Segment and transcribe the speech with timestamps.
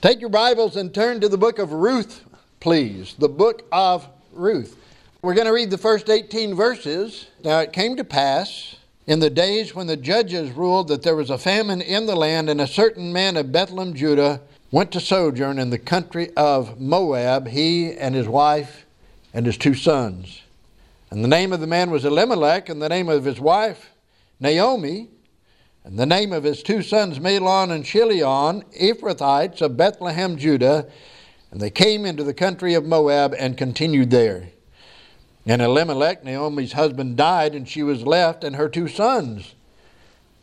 [0.00, 2.24] Take your Bibles and turn to the book of Ruth,
[2.60, 3.16] please.
[3.18, 4.76] The book of Ruth.
[5.22, 7.26] We're going to read the first 18 verses.
[7.42, 8.76] Now, it came to pass
[9.08, 12.48] in the days when the judges ruled that there was a famine in the land,
[12.48, 14.40] and a certain man of Bethlehem, Judah,
[14.70, 18.86] went to sojourn in the country of Moab, he and his wife
[19.34, 20.42] and his two sons.
[21.10, 23.90] And the name of the man was Elimelech, and the name of his wife,
[24.38, 25.08] Naomi.
[25.88, 30.86] And the name of his two sons, Mahlon and Chilion, Ephrathites of Bethlehem, Judah,
[31.50, 34.50] and they came into the country of Moab and continued there.
[35.46, 39.54] And Elimelech, Naomi's husband, died, and she was left, and her two sons.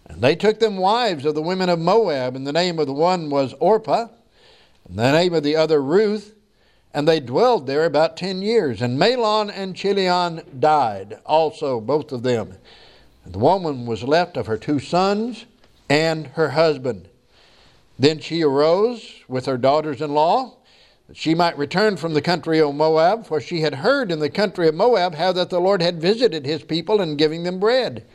[0.07, 2.93] And they took them wives of the women of Moab, and the name of the
[2.93, 4.07] one was Orpah,
[4.89, 6.33] and the name of the other Ruth,
[6.91, 8.81] and they dwelled there about ten years.
[8.81, 12.57] And Mahlon and Chilion died also, both of them.
[13.25, 15.45] The woman was left of her two sons
[15.89, 17.09] and her husband.
[17.97, 20.57] Then she arose with her daughters in law,
[21.07, 24.29] that she might return from the country of Moab, for she had heard in the
[24.29, 28.05] country of Moab how that the Lord had visited his people in giving them bread.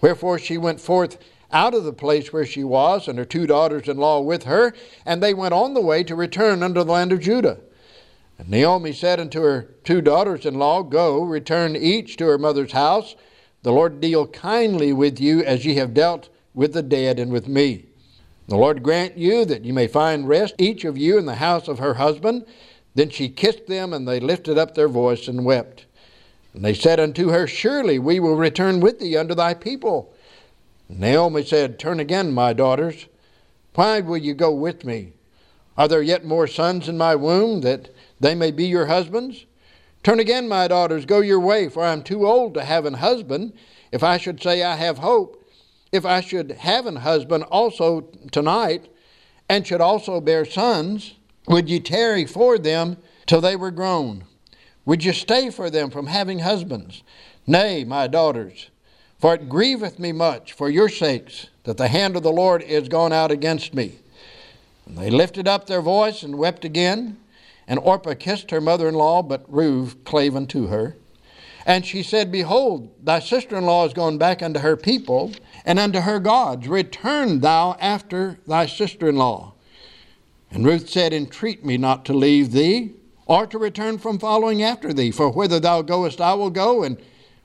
[0.00, 1.18] Wherefore she went forth
[1.52, 4.72] out of the place where she was, and her two daughters in law with her,
[5.04, 7.58] and they went on the way to return unto the land of Judah.
[8.38, 12.72] And Naomi said unto her two daughters in law, Go, return each to her mother's
[12.72, 13.14] house.
[13.62, 17.46] The Lord deal kindly with you as ye have dealt with the dead and with
[17.46, 17.86] me.
[18.48, 21.68] The Lord grant you that you may find rest, each of you in the house
[21.68, 22.44] of her husband.
[22.94, 25.86] Then she kissed them, and they lifted up their voice and wept.
[26.52, 30.12] And they said unto her, Surely we will return with thee unto thy people.
[30.88, 33.06] And Naomi said, Turn again, my daughters.
[33.74, 35.12] Why will you go with me?
[35.78, 37.88] Are there yet more sons in my womb, that
[38.20, 39.46] they may be your husbands?
[40.02, 42.94] Turn again, my daughters, go your way, for I am too old to have an
[42.94, 43.52] husband.
[43.92, 45.44] If I should say I have hope,
[45.92, 48.88] if I should have an husband also tonight,
[49.48, 51.14] and should also bear sons,
[51.46, 54.24] would ye tarry for them till they were grown?
[54.84, 57.02] Would ye stay for them from having husbands?
[57.46, 58.70] Nay, my daughters,
[59.20, 62.88] for it grieveth me much for your sakes that the hand of the Lord is
[62.88, 63.96] gone out against me.
[64.86, 67.18] And they lifted up their voice and wept again.
[67.66, 70.96] And Orpah kissed her mother in law, but Ruth clave unto her.
[71.64, 75.32] And she said, Behold, thy sister in law is gone back unto her people
[75.64, 76.66] and unto her gods.
[76.66, 79.54] Return thou after thy sister in law.
[80.50, 82.94] And Ruth said, Entreat me not to leave thee,
[83.26, 85.10] or to return from following after thee.
[85.10, 86.98] For whither thou goest, I will go, and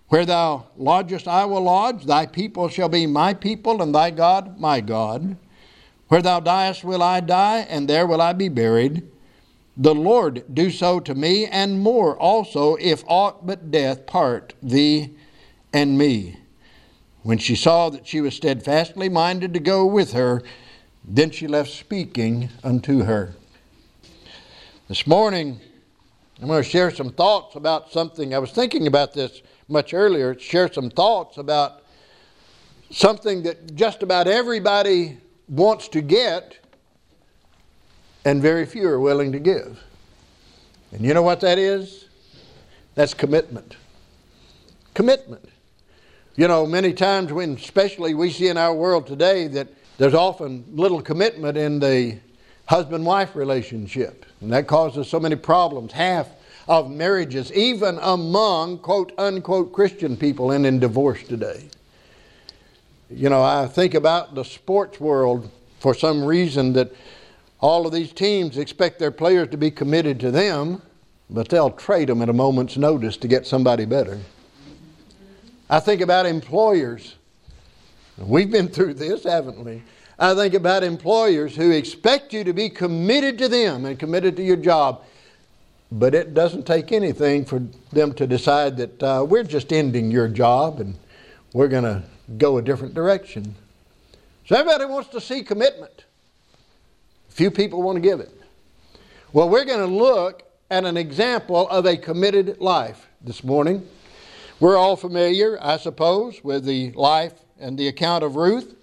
[0.09, 2.05] where thou lodgest, I will lodge.
[2.05, 5.37] Thy people shall be my people, and thy God my God.
[6.07, 9.03] Where thou diest, will I die, and there will I be buried.
[9.79, 15.13] The Lord do so to me, and more also, if aught but death part thee
[15.71, 16.37] and me.
[17.21, 20.41] When she saw that she was steadfastly minded to go with her,
[21.03, 23.35] then she left speaking unto her.
[24.87, 25.59] This morning,
[26.41, 28.33] I'm going to share some thoughts about something.
[28.33, 31.83] I was thinking about this much earlier, share some thoughts about
[32.89, 35.17] something that just about everybody
[35.47, 36.57] wants to get
[38.27, 39.81] and very few are willing to give.
[40.91, 42.09] And you know what that is?
[42.93, 43.77] That's commitment.
[44.93, 45.47] Commitment.
[46.35, 50.65] You know, many times when, especially we see in our world today, that there's often
[50.73, 52.19] little commitment in the
[52.65, 54.25] husband wife relationship.
[54.41, 55.93] And that causes so many problems.
[55.93, 56.27] Half
[56.67, 61.69] of marriages, even among quote unquote Christian people, end in divorce today.
[63.09, 65.49] You know, I think about the sports world
[65.79, 66.91] for some reason that
[67.59, 70.81] all of these teams expect their players to be committed to them,
[71.29, 74.19] but they'll trade them at a moment's notice to get somebody better.
[75.69, 77.15] I think about employers.
[78.17, 79.83] We've been through this, haven't we?
[80.19, 84.43] I think about employers who expect you to be committed to them and committed to
[84.43, 85.03] your job,
[85.91, 90.27] but it doesn't take anything for them to decide that uh, we're just ending your
[90.27, 90.95] job and
[91.53, 92.03] we're going to
[92.37, 93.55] go a different direction.
[94.47, 96.05] So everybody wants to see commitment.
[97.37, 98.31] Few people want to give it.
[99.31, 100.41] Well, we're going to look
[100.71, 103.87] at an example of a committed life this morning.
[104.59, 108.73] We're all familiar, I suppose, with the life and the account of Ruth.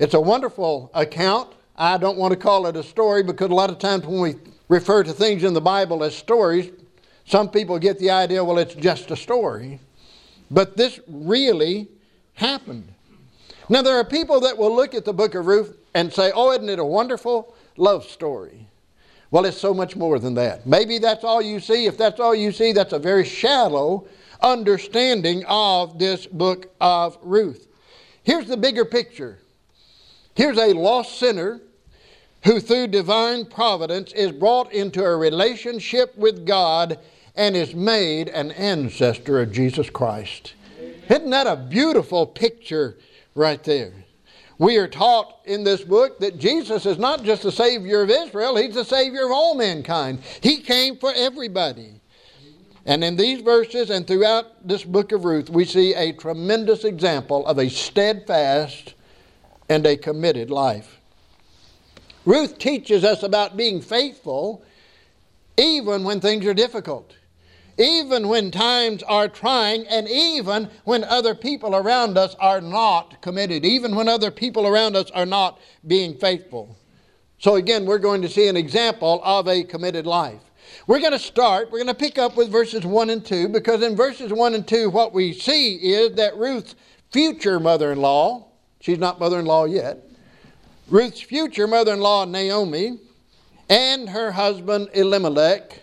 [0.00, 1.52] It's a wonderful account.
[1.76, 4.34] I don't want to call it a story because a lot of times when we
[4.66, 6.72] refer to things in the Bible as stories,
[7.24, 9.78] some people get the idea, well, it's just a story.
[10.50, 11.86] But this really
[12.34, 12.92] happened.
[13.68, 16.50] Now, there are people that will look at the book of Ruth and say, oh,
[16.50, 18.68] isn't it a wonderful love story.
[19.30, 20.66] Well, it's so much more than that.
[20.66, 21.86] Maybe that's all you see.
[21.86, 24.06] If that's all you see, that's a very shallow
[24.40, 27.68] understanding of this book of Ruth.
[28.22, 29.38] Here's the bigger picture.
[30.34, 31.60] Here's a lost sinner
[32.44, 36.98] who through divine providence is brought into a relationship with God
[37.36, 40.54] and is made an ancestor of Jesus Christ.
[41.08, 42.96] Isn't that a beautiful picture
[43.34, 43.92] right there?
[44.60, 48.56] We are taught in this book that Jesus is not just the Savior of Israel,
[48.56, 50.20] He's the Savior of all mankind.
[50.42, 52.02] He came for everybody.
[52.84, 57.46] And in these verses and throughout this book of Ruth, we see a tremendous example
[57.46, 58.92] of a steadfast
[59.70, 61.00] and a committed life.
[62.26, 64.62] Ruth teaches us about being faithful
[65.56, 67.14] even when things are difficult,
[67.80, 73.64] even when times are trying, and even when other people around us are not committed,
[73.64, 76.76] even when other people around us are not being faithful.
[77.38, 80.42] So, again, we're going to see an example of a committed life.
[80.86, 83.82] We're going to start, we're going to pick up with verses 1 and 2, because
[83.82, 86.74] in verses 1 and 2, what we see is that Ruth's
[87.10, 88.48] future mother in law,
[88.80, 90.04] she's not mother in law yet,
[90.88, 92.98] Ruth's future mother in law, Naomi,
[93.70, 95.82] and her husband, Elimelech.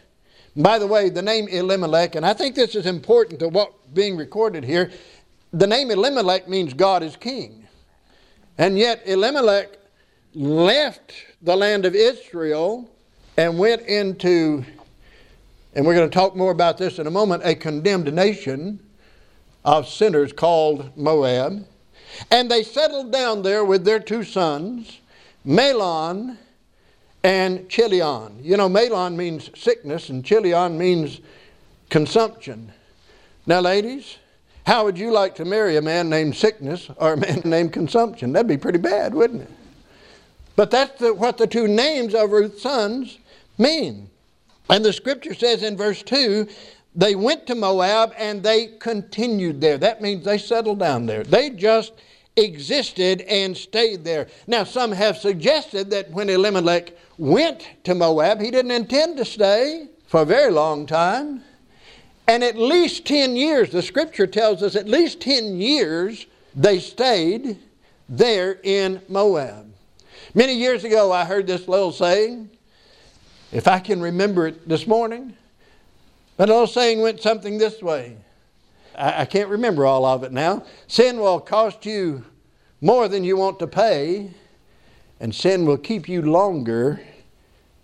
[0.58, 4.18] By the way, the name Elimelech, and I think this is important to what being
[4.18, 4.90] recorded here,
[5.54, 7.68] the name Elimelech means God is king.
[8.58, 9.78] And yet, Elimelech
[10.34, 11.14] left
[11.44, 12.90] the land of Israel
[13.38, 14.66] and went into,
[15.76, 18.80] and we're going to talk more about this in a moment, a condemned nation
[19.64, 21.68] of sinners called Moab.
[22.32, 25.02] And they settled down there with their two sons,
[25.46, 26.38] Mahlon
[27.24, 28.40] and Chilion.
[28.42, 31.22] You know, Mahlon means sickness, and Chilion means
[31.90, 32.72] consumption.
[33.46, 34.18] Now, ladies,
[34.66, 38.34] how would you like to marry a man named sickness or a man named consumption?
[38.34, 39.52] That'd be pretty bad, wouldn't it?
[40.56, 43.20] But that's the, what the two names of Ruth's sons
[43.58, 44.10] mean.
[44.70, 46.48] And the scripture says in verse 2
[46.96, 49.78] they went to Moab and they continued there.
[49.78, 51.24] That means they settled down there.
[51.24, 51.94] They just
[52.38, 54.28] existed and stayed there.
[54.46, 59.88] Now, some have suggested that when Elimelech went to Moab, he didn't intend to stay
[60.08, 61.44] for a very long time.
[62.28, 67.58] And at least 10 years, the scripture tells us at least 10 years they stayed
[68.10, 69.72] there in Moab.
[70.34, 72.50] Many years ago, I heard this little saying
[73.52, 75.36] if I can remember it this morning.
[76.36, 78.18] That old saying went something this way.
[78.98, 80.64] I, I can't remember all of it now.
[80.88, 82.24] Sin will cost you
[82.82, 84.32] more than you want to pay,
[85.20, 87.00] and sin will keep you longer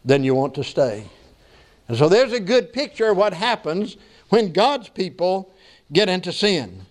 [0.06, 1.06] than you want to stay.
[1.88, 3.98] And so there's a good picture of what happens
[4.30, 5.54] when God's people
[5.92, 6.86] get into sin.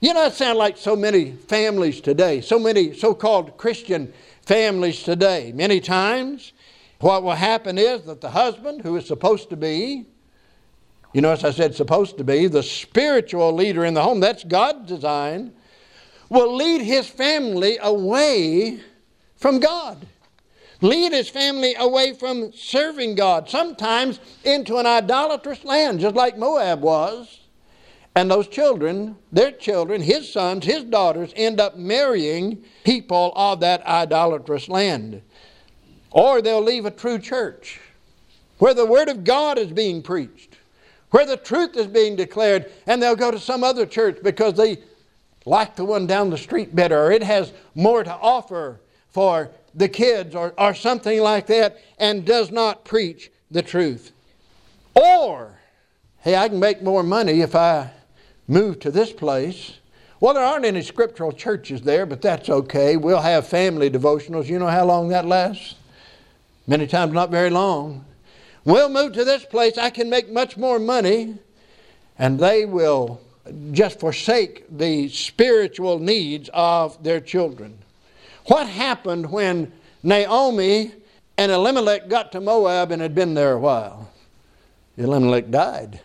[0.00, 4.12] You know, it sounds like so many families today, so many so called Christian
[4.42, 5.52] families today.
[5.52, 6.52] Many times,
[7.00, 10.06] what will happen is that the husband, who is supposed to be,
[11.14, 14.44] you know, as I said, supposed to be the spiritual leader in the home, that's
[14.44, 15.52] God's design,
[16.28, 18.80] will lead his family away
[19.36, 20.06] from God.
[20.80, 26.82] Lead his family away from serving God, sometimes into an idolatrous land, just like Moab
[26.82, 27.40] was.
[28.16, 33.86] And those children, their children, his sons, his daughters, end up marrying people of that
[33.86, 35.22] idolatrous land.
[36.10, 37.80] Or they'll leave a true church
[38.58, 40.53] where the Word of God is being preached,
[41.14, 44.76] where the truth is being declared, and they'll go to some other church because they
[45.46, 48.80] like the one down the street better, or it has more to offer
[49.10, 54.10] for the kids, or, or something like that, and does not preach the truth.
[54.96, 55.56] Or,
[56.18, 57.92] hey, I can make more money if I
[58.48, 59.78] move to this place.
[60.18, 62.96] Well, there aren't any scriptural churches there, but that's okay.
[62.96, 64.46] We'll have family devotionals.
[64.46, 65.76] You know how long that lasts?
[66.66, 68.04] Many times not very long.
[68.64, 69.76] We'll move to this place.
[69.76, 71.36] I can make much more money.
[72.18, 73.20] And they will
[73.72, 77.78] just forsake the spiritual needs of their children.
[78.46, 80.92] What happened when Naomi
[81.36, 84.10] and Elimelech got to Moab and had been there a while?
[84.96, 86.00] Elimelech died.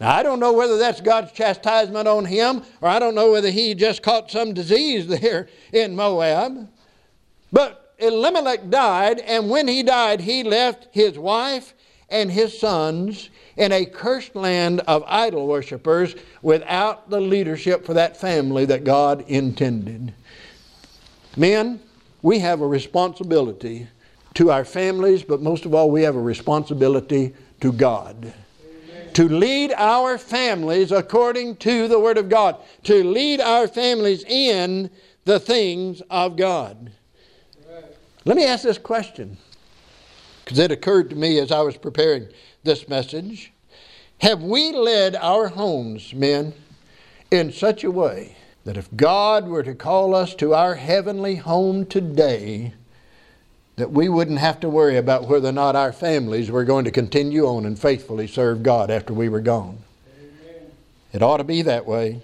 [0.00, 3.50] Now, I don't know whether that's God's chastisement on him, or I don't know whether
[3.50, 6.68] he just caught some disease there in Moab.
[7.52, 11.74] But Elimelech died, and when he died, he left his wife
[12.10, 18.16] and his sons in a cursed land of idol worshippers without the leadership for that
[18.16, 20.12] family that God intended.
[21.36, 21.80] Men,
[22.22, 23.88] we have a responsibility
[24.34, 28.32] to our families, but most of all, we have a responsibility to God.
[29.14, 34.88] To lead our families according to the Word of God, to lead our families in
[35.24, 36.92] the things of God.
[38.24, 39.36] Let me ask this question,
[40.50, 42.26] because it occurred to me as I was preparing
[42.64, 43.52] this message.
[44.18, 46.54] Have we led our homes, men,
[47.30, 51.86] in such a way that if God were to call us to our heavenly home
[51.86, 52.72] today,
[53.76, 56.90] that we wouldn't have to worry about whether or not our families were going to
[56.90, 59.78] continue on and faithfully serve God after we were gone.
[60.18, 60.72] Amen.
[61.12, 62.22] It ought to be that way.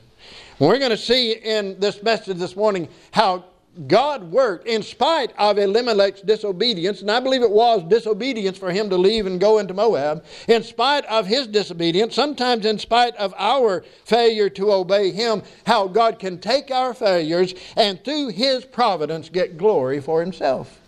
[0.59, 3.45] We're going to see in this message this morning how
[3.87, 8.89] God worked in spite of Elimelech's disobedience, and I believe it was disobedience for him
[8.89, 10.25] to leave and go into Moab.
[10.49, 15.89] In spite of his disobedience, sometimes in spite of our failure to obey him, how
[15.89, 20.81] God can take our failures and through his providence get glory for himself.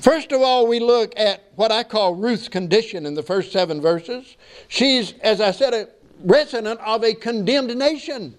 [0.00, 3.80] First of all, we look at what I call Ruth's condition in the first seven
[3.80, 4.36] verses.
[4.66, 5.88] She's, as I said, a
[6.24, 8.36] resident of a condemned nation.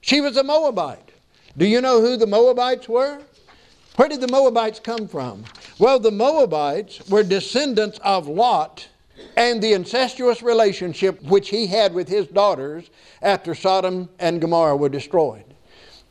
[0.00, 1.05] She was a Moabite.
[1.58, 3.20] Do you know who the Moabites were?
[3.96, 5.44] Where did the Moabites come from?
[5.78, 8.88] Well, the Moabites were descendants of Lot
[9.38, 12.90] and the incestuous relationship which he had with his daughters
[13.22, 15.44] after Sodom and Gomorrah were destroyed.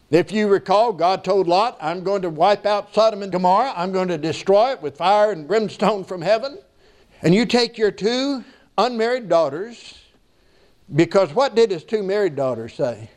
[0.09, 3.73] If you recall, God told Lot, I'm going to wipe out Sodom and Gomorrah.
[3.75, 6.57] I'm going to destroy it with fire and brimstone from heaven.
[7.21, 8.43] And you take your two
[8.77, 9.99] unmarried daughters,
[10.95, 13.09] because what did his two married daughters say?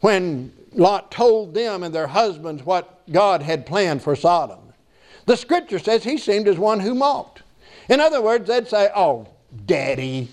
[0.00, 4.72] When Lot told them and their husbands what God had planned for Sodom.
[5.26, 7.42] The scripture says he seemed as one who mocked.
[7.88, 9.26] In other words, they'd say, Oh,
[9.66, 10.28] Daddy,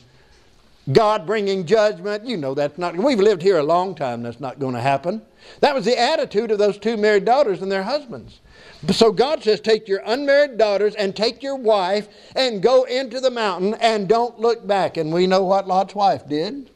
[0.92, 4.60] God bringing judgment, you know that's not, we've lived here a long time, that's not
[4.60, 5.22] going to happen.
[5.60, 8.40] That was the attitude of those two married daughters and their husbands.
[8.92, 13.32] So God says, Take your unmarried daughters and take your wife and go into the
[13.32, 14.98] mountain and don't look back.
[14.98, 16.70] And we know what Lot's wife did.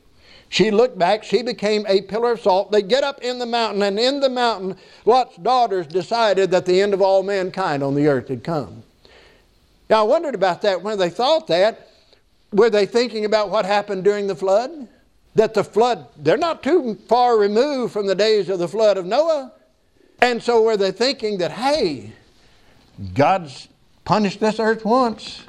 [0.51, 1.23] She looked back.
[1.23, 2.73] She became a pillar of salt.
[2.73, 6.81] They get up in the mountain, and in the mountain, Lot's daughters decided that the
[6.81, 8.83] end of all mankind on the earth had come.
[9.89, 11.87] Now, I wondered about that when they thought that.
[12.51, 14.89] Were they thinking about what happened during the flood?
[15.35, 19.05] That the flood, they're not too far removed from the days of the flood of
[19.05, 19.53] Noah.
[20.19, 22.11] And so were they thinking that, hey,
[23.13, 23.69] God's
[24.03, 25.45] punished this earth once.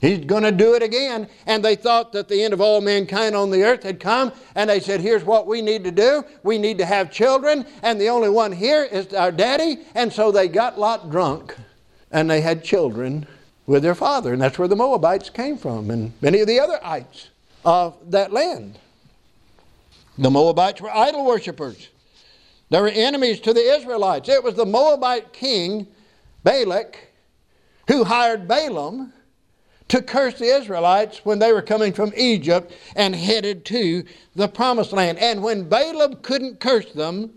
[0.00, 1.28] He's going to do it again.
[1.46, 4.32] And they thought that the end of all mankind on the earth had come.
[4.54, 6.24] And they said, Here's what we need to do.
[6.42, 7.66] We need to have children.
[7.82, 9.78] And the only one here is our daddy.
[9.94, 11.56] And so they got Lot drunk.
[12.10, 13.26] And they had children
[13.66, 14.32] with their father.
[14.32, 15.90] And that's where the Moabites came from.
[15.90, 17.30] And many of the other ites
[17.64, 18.78] of that land.
[20.16, 21.88] The Moabites were idol worshippers.
[22.70, 24.28] They were enemies to the Israelites.
[24.28, 25.86] It was the Moabite king,
[26.44, 26.98] Balak,
[27.88, 29.12] who hired Balaam
[29.88, 34.04] to curse the Israelites when they were coming from Egypt and headed to
[34.36, 35.18] the promised land.
[35.18, 37.32] And when Balaam couldn't curse them,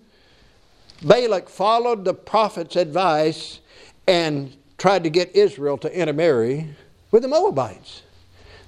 [1.01, 3.60] Balak followed the prophet's advice
[4.08, 6.75] and tried to get Israel to intermarry
[7.12, 8.03] with the Moabites.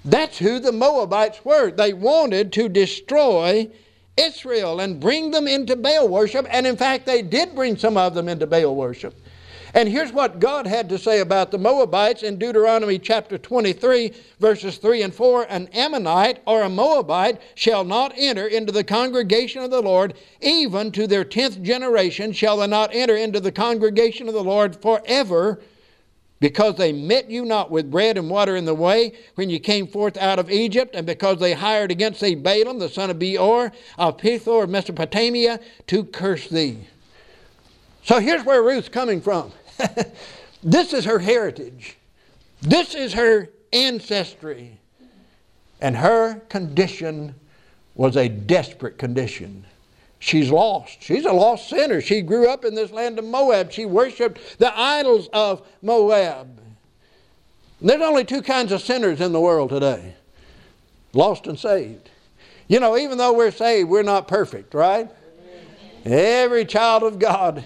[0.05, 1.71] That's who the Moabites were.
[1.71, 3.69] They wanted to destroy
[4.17, 6.45] Israel and bring them into Baal worship.
[6.49, 9.15] And in fact, they did bring some of them into Baal worship.
[9.75, 14.77] And here's what God had to say about the Moabites in Deuteronomy chapter 23, verses
[14.77, 19.71] 3 and 4 An Ammonite or a Moabite shall not enter into the congregation of
[19.71, 24.35] the Lord, even to their tenth generation shall they not enter into the congregation of
[24.35, 25.59] the Lord forever.
[26.39, 29.87] Because they met you not with bread and water in the way when you came
[29.87, 33.71] forth out of Egypt, and because they hired against thee Balaam, the son of Beor,
[33.97, 36.85] of Pethor of Mesopotamia, to curse thee.
[38.03, 39.53] So here's where Ruth's coming from.
[40.63, 41.97] this is her heritage.
[42.61, 44.79] This is her ancestry.
[45.81, 47.35] And her condition
[47.95, 49.65] was a desperate condition.
[50.19, 51.01] She's lost.
[51.01, 51.99] She's a lost sinner.
[51.99, 53.71] She grew up in this land of Moab.
[53.71, 56.61] She worshiped the idols of Moab.
[57.81, 60.15] There's only two kinds of sinners in the world today
[61.13, 62.09] lost and saved.
[62.67, 65.09] You know, even though we're saved, we're not perfect, right?
[66.05, 67.63] Every child of God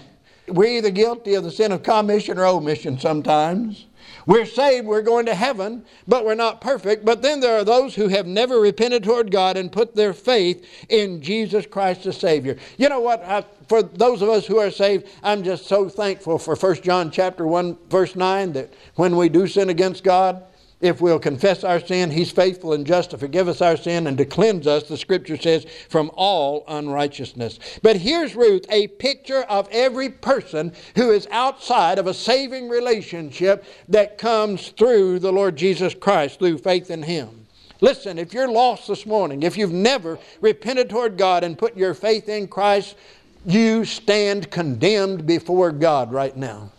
[0.50, 3.86] we're either guilty of the sin of commission or omission sometimes.
[4.26, 7.04] We're saved, we're going to heaven, but we're not perfect.
[7.04, 10.66] But then there are those who have never repented toward God and put their faith
[10.88, 12.56] in Jesus Christ the Savior.
[12.76, 13.22] You know what?
[13.24, 17.10] I, for those of us who are saved, I'm just so thankful for 1 John
[17.10, 20.44] chapter 1 verse 9 that when we do sin against God,
[20.80, 24.16] if we'll confess our sin, He's faithful and just to forgive us our sin and
[24.18, 27.58] to cleanse us, the Scripture says, from all unrighteousness.
[27.82, 33.64] But here's Ruth, a picture of every person who is outside of a saving relationship
[33.88, 37.46] that comes through the Lord Jesus Christ, through faith in Him.
[37.80, 41.94] Listen, if you're lost this morning, if you've never repented toward God and put your
[41.94, 42.96] faith in Christ,
[43.44, 46.70] you stand condemned before God right now.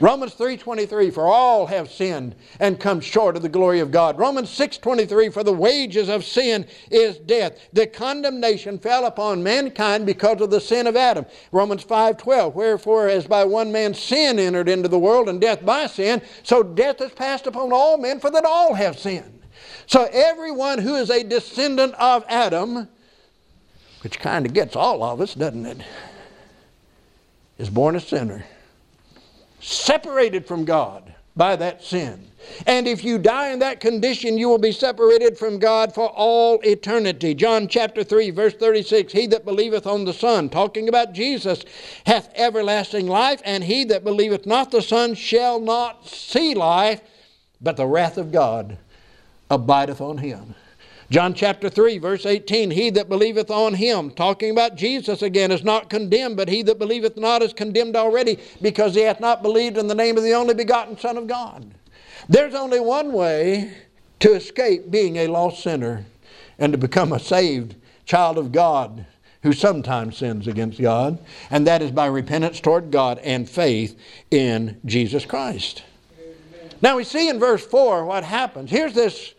[0.00, 4.18] Romans 3:23 for all have sinned and come short of the glory of God.
[4.18, 7.58] Romans 6:23 for the wages of sin is death.
[7.74, 11.26] The condemnation fell upon mankind because of the sin of Adam.
[11.52, 15.86] Romans 5:12 wherefore as by one man sin entered into the world and death by
[15.86, 19.42] sin, so death is passed upon all men for that all have sinned.
[19.86, 22.88] So everyone who is a descendant of Adam,
[24.02, 25.78] which kind of gets all of us, doesn't it?
[27.58, 28.46] Is born a sinner
[29.60, 32.26] separated from God by that sin.
[32.66, 36.58] And if you die in that condition, you will be separated from God for all
[36.62, 37.34] eternity.
[37.34, 41.64] John chapter 3, verse 36 He that believeth on the Son, talking about Jesus,
[42.06, 47.02] hath everlasting life, and he that believeth not the Son shall not see life,
[47.60, 48.78] but the wrath of God
[49.50, 50.54] abideth on him.
[51.10, 55.64] John chapter 3, verse 18 He that believeth on him, talking about Jesus again, is
[55.64, 59.76] not condemned, but he that believeth not is condemned already, because he hath not believed
[59.76, 61.74] in the name of the only begotten Son of God.
[62.28, 63.74] There's only one way
[64.20, 66.04] to escape being a lost sinner
[66.58, 67.74] and to become a saved
[68.04, 69.04] child of God
[69.42, 71.18] who sometimes sins against God,
[71.50, 73.98] and that is by repentance toward God and faith
[74.30, 75.82] in Jesus Christ.
[76.20, 76.70] Amen.
[76.82, 78.70] Now we see in verse 4 what happens.
[78.70, 79.34] Here's this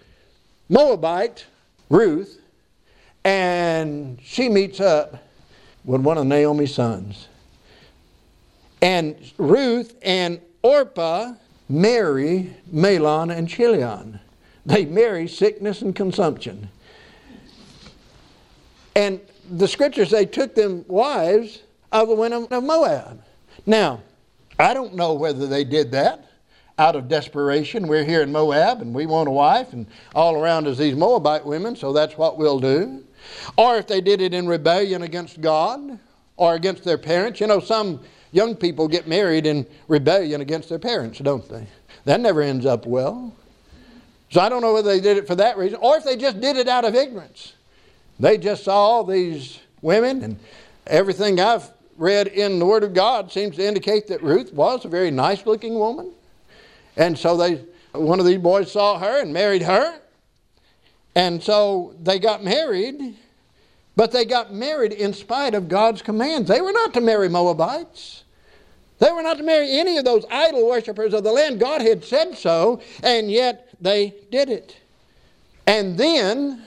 [0.67, 1.45] Moabite
[1.91, 2.39] Ruth,
[3.25, 5.21] and she meets up
[5.83, 7.27] with one of Naomi's sons.
[8.81, 11.33] And Ruth and Orpah
[11.67, 14.21] marry Mahlon and Chilion.
[14.65, 16.69] They marry sickness and consumption.
[18.95, 19.19] And
[19.49, 21.59] the scriptures say took them wives
[21.91, 23.21] of the women of Moab.
[23.65, 24.01] Now,
[24.57, 26.30] I don't know whether they did that
[26.77, 27.87] out of desperation.
[27.87, 31.45] We're here in Moab and we want a wife, and all around us these Moabite
[31.45, 33.03] women, so that's what we'll do.
[33.57, 35.99] Or if they did it in rebellion against God
[36.37, 37.39] or against their parents.
[37.39, 37.99] You know, some
[38.31, 41.67] young people get married in rebellion against their parents, don't they?
[42.05, 43.35] That never ends up well.
[44.31, 46.39] So I don't know whether they did it for that reason or if they just
[46.39, 47.53] did it out of ignorance.
[48.19, 50.39] They just saw these women and
[50.87, 54.87] everything I've read in the Word of God seems to indicate that Ruth was a
[54.87, 56.11] very nice looking woman.
[57.01, 57.55] And so they,
[57.93, 59.99] one of these boys saw her and married her.
[61.15, 63.15] And so they got married,
[63.95, 66.47] but they got married in spite of God's commands.
[66.47, 68.23] They were not to marry Moabites.
[68.99, 71.59] They were not to marry any of those idol worshippers of the land.
[71.59, 74.77] God had said so, and yet they did it.
[75.65, 76.65] And then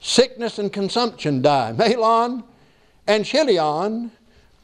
[0.00, 1.76] sickness and consumption died.
[1.76, 2.44] Mahlon
[3.06, 4.10] and Chilion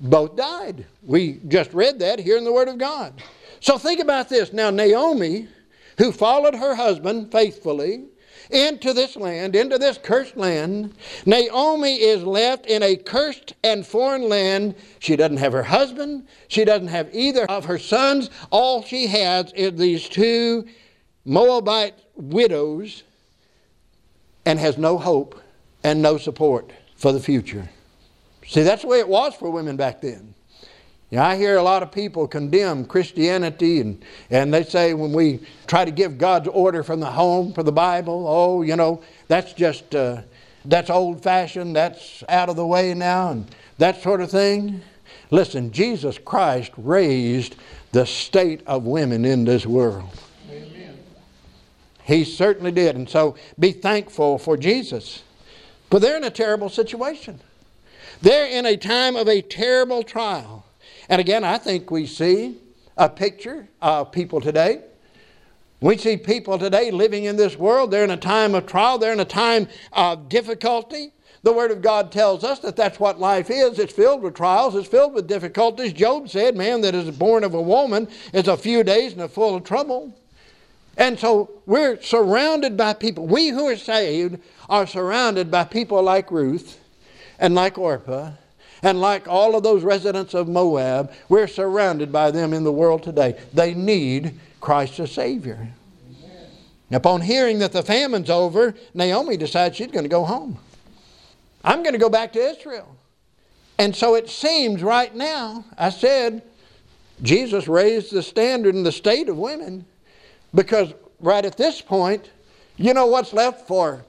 [0.00, 0.86] both died.
[1.02, 3.12] We just read that here in the Word of God.
[3.62, 4.52] So think about this.
[4.52, 5.46] Now, Naomi,
[5.96, 8.06] who followed her husband faithfully
[8.50, 10.94] into this land, into this cursed land,
[11.26, 14.74] Naomi is left in a cursed and foreign land.
[14.98, 18.30] She doesn't have her husband, she doesn't have either of her sons.
[18.50, 20.66] All she has is these two
[21.24, 23.04] Moabite widows
[24.44, 25.40] and has no hope
[25.84, 27.70] and no support for the future.
[28.44, 30.34] See, that's the way it was for women back then.
[31.12, 35.12] You know, I hear a lot of people condemn Christianity and, and they say when
[35.12, 39.02] we try to give God's order from the home for the Bible, oh, you know,
[39.28, 40.22] that's just, uh,
[40.64, 44.80] that's old fashioned, that's out of the way now, and that sort of thing.
[45.30, 47.56] Listen, Jesus Christ raised
[47.92, 50.08] the state of women in this world.
[50.50, 50.98] Amen.
[52.04, 52.96] He certainly did.
[52.96, 55.22] And so be thankful for Jesus.
[55.90, 57.38] But they're in a terrible situation.
[58.22, 60.61] They're in a time of a terrible trial.
[61.08, 62.58] And again, I think we see
[62.96, 64.82] a picture of people today.
[65.80, 67.90] We see people today living in this world.
[67.90, 71.12] They're in a time of trial, they're in a time of difficulty.
[71.42, 73.80] The Word of God tells us that that's what life is.
[73.80, 75.92] It's filled with trials, it's filled with difficulties.
[75.92, 79.28] Job said, Man that is born of a woman is a few days and a
[79.28, 80.16] full of trouble.
[80.96, 83.26] And so we're surrounded by people.
[83.26, 84.38] We who are saved
[84.68, 86.78] are surrounded by people like Ruth
[87.40, 88.32] and like Orpah
[88.82, 93.02] and like all of those residents of Moab, we're surrounded by them in the world
[93.02, 93.38] today.
[93.52, 95.68] They need Christ as Savior.
[96.10, 96.46] Amen.
[96.90, 100.58] Upon hearing that the famine's over, Naomi decides she's going to go home.
[101.64, 102.96] I'm going to go back to Israel.
[103.78, 106.42] And so it seems right now, I said,
[107.22, 109.86] Jesus raised the standard in the state of women
[110.54, 112.30] because right at this point,
[112.76, 114.04] you know what's left for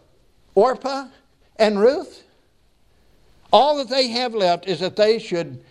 [0.56, 1.08] Orpah
[1.58, 2.23] and Ruth?
[3.54, 5.64] All that they have left is that they should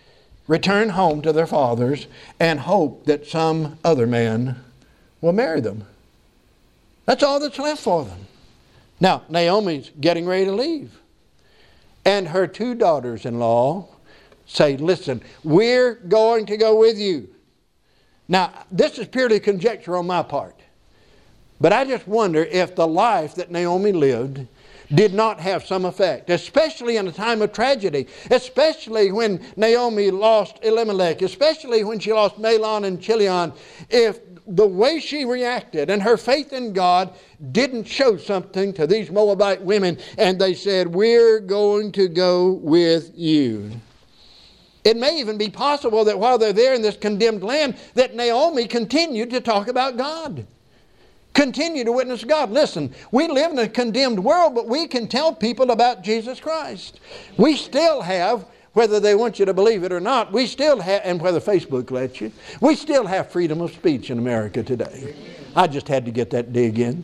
[0.47, 2.07] return home to their fathers
[2.39, 4.55] and hope that some other man
[5.19, 5.85] will marry them.
[7.05, 8.19] That's all that's left for them.
[9.01, 10.97] Now, Naomi's getting ready to leave.
[12.05, 13.89] And her two daughters in law
[14.45, 17.27] say, Listen, we're going to go with you.
[18.29, 20.57] Now, this is purely conjecture on my part.
[21.59, 24.47] But I just wonder if the life that Naomi lived
[24.93, 30.59] did not have some effect, especially in a time of tragedy, especially when Naomi lost
[30.63, 33.53] Elimelech, especially when she lost Mahlon and Chilion.
[33.89, 37.13] If the way she reacted and her faith in God
[37.51, 43.11] didn't show something to these Moabite women, and they said, We're going to go with
[43.15, 43.71] you.
[44.83, 48.67] It may even be possible that while they're there in this condemned land, that Naomi
[48.67, 50.45] continued to talk about God.
[51.33, 52.51] Continue to witness God.
[52.51, 56.99] Listen, we live in a condemned world, but we can tell people about Jesus Christ.
[57.37, 61.01] We still have, whether they want you to believe it or not, we still have,
[61.03, 65.15] and whether Facebook lets you, we still have freedom of speech in America today.
[65.55, 67.03] I just had to get that dig in.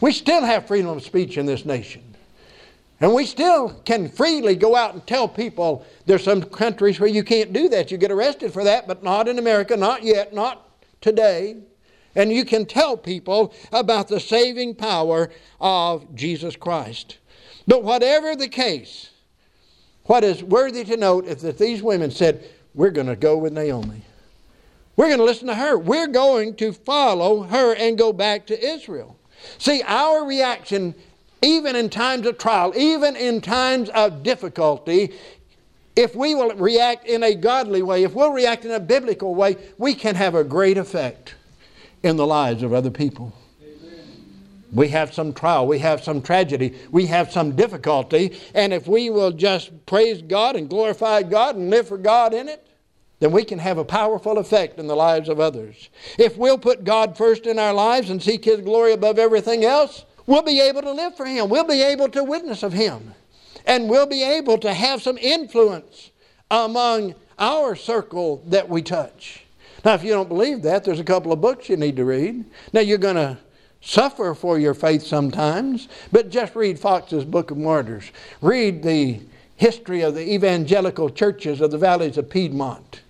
[0.00, 2.02] We still have freedom of speech in this nation.
[3.00, 7.24] And we still can freely go out and tell people there's some countries where you
[7.24, 7.90] can't do that.
[7.90, 11.56] You get arrested for that, but not in America, not yet, not today
[12.16, 17.18] and you can tell people about the saving power of Jesus Christ.
[17.68, 19.10] But whatever the case,
[20.04, 23.52] what is worthy to note is that these women said, We're going to go with
[23.52, 24.02] Naomi.
[24.96, 25.76] We're going to listen to her.
[25.78, 29.18] We're going to follow her and go back to Israel.
[29.58, 30.94] See, our reaction,
[31.42, 35.12] even in times of trial, even in times of difficulty,
[35.96, 39.56] if we will react in a godly way, if we'll react in a biblical way,
[39.76, 41.34] we can have a great effect
[42.06, 43.32] in the lives of other people.
[44.72, 49.10] We have some trial, we have some tragedy, we have some difficulty, and if we
[49.10, 52.66] will just praise God and glorify God and live for God in it,
[53.18, 55.88] then we can have a powerful effect in the lives of others.
[56.18, 60.04] If we'll put God first in our lives and seek His glory above everything else,
[60.26, 61.48] we'll be able to live for Him.
[61.48, 63.14] We'll be able to witness of Him.
[63.64, 66.10] And we'll be able to have some influence
[66.50, 69.45] among our circle that we touch.
[69.86, 72.44] Now, if you don't believe that, there's a couple of books you need to read.
[72.72, 73.38] Now, you're going to
[73.80, 78.10] suffer for your faith sometimes, but just read Fox's Book of Martyrs.
[78.40, 79.20] Read the
[79.54, 83.02] history of the evangelical churches of the valleys of Piedmont.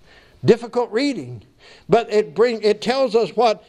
[0.45, 1.41] Difficult reading,
[1.89, 3.63] but it bring it tells us what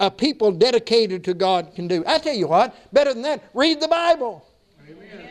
[0.00, 2.02] a people dedicated to God can do.
[2.06, 4.42] I tell you what, better than that, read the Bible.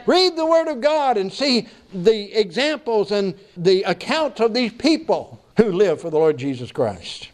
[0.06, 5.43] Read the Word of God and see the examples and the accounts of these people
[5.58, 7.30] who live for the Lord Jesus Christ.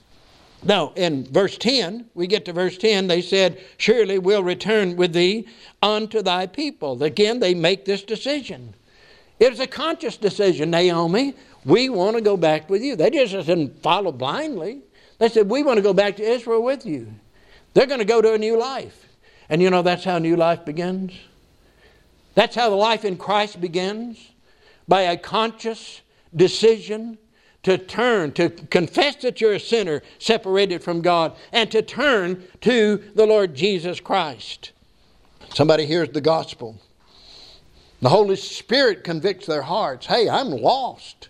[0.62, 5.14] Now, in verse 10, we get to verse 10, they said, Surely we'll return with
[5.14, 5.48] thee
[5.82, 7.02] unto thy people.
[7.02, 8.74] Again, they make this decision.
[9.40, 11.34] It's a conscious decision, Naomi.
[11.64, 12.98] We want to go back with you.
[12.98, 14.82] They just didn't follow blindly.
[15.18, 17.14] They said, We want to go back to Israel with you.
[17.74, 19.08] They're going to go to a new life.
[19.50, 21.14] And you know, that's how new life begins.
[22.36, 24.32] That's how the life in Christ begins
[24.88, 26.02] by a conscious
[26.36, 27.18] decision
[27.64, 33.04] to turn, to confess that you're a sinner separated from God, and to turn to
[33.16, 34.72] the Lord Jesus Christ.
[35.54, 36.80] Somebody hears the gospel.
[38.02, 40.06] The Holy Spirit convicts their hearts.
[40.06, 41.30] Hey, I'm lost.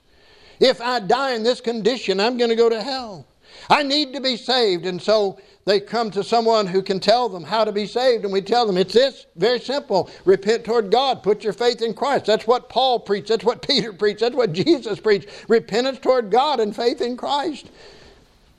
[0.59, 3.25] If I die in this condition, I'm going to go to hell.
[3.69, 4.85] I need to be saved.
[4.85, 8.33] And so they come to someone who can tell them how to be saved, and
[8.33, 12.25] we tell them it's this very simple repent toward God, put your faith in Christ.
[12.25, 16.59] That's what Paul preached, that's what Peter preached, that's what Jesus preached repentance toward God
[16.59, 17.69] and faith in Christ.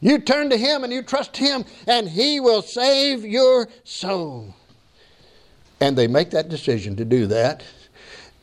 [0.01, 4.55] You turn to Him and you trust Him, and He will save your soul.
[5.81, 7.65] And they make that decision to do that,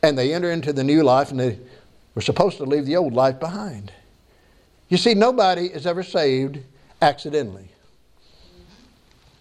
[0.02, 1.58] and they enter into the new life, and they
[2.14, 3.92] were supposed to leave the old life behind.
[4.88, 6.58] You see, nobody is ever saved
[7.02, 7.68] accidentally.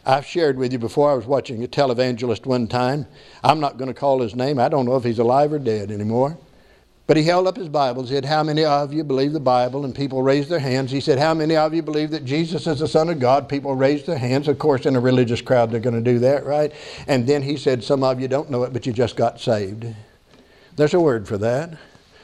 [0.05, 3.07] I've shared with you before, I was watching a televangelist one time.
[3.43, 4.57] I'm not going to call his name.
[4.57, 6.38] I don't know if he's alive or dead anymore.
[7.07, 8.03] But he held up his Bible.
[8.03, 9.86] He said, How many of you believe the Bible?
[9.86, 10.91] And people raised their hands.
[10.91, 13.47] He said, How many of you believe that Jesus is the Son of God?
[13.47, 14.49] People raised their hands.
[14.49, 16.73] Of course, in a religious crowd, they're going to do that, right?
[17.07, 19.86] And then he said, Some of you don't know it, but you just got saved.
[20.75, 21.77] There's a word for that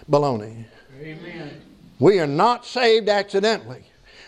[0.10, 0.66] baloney.
[1.02, 1.62] Amen.
[2.00, 3.86] We are not saved accidentally.